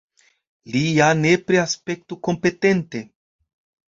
Li 0.75 0.79
ja 0.99 1.09
nepre 1.19 1.59
aspektu 1.63 2.17
kompetente. 2.29 3.03